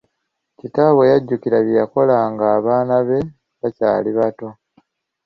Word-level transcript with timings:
Kitaabwe 0.59 1.03
yajjukira 1.11 1.57
bye 1.65 1.77
yakola 1.81 2.17
nga 2.31 2.45
abaana 2.57 2.95
be 3.07 3.19
bakyali 3.61 4.11
bato. 4.17 4.47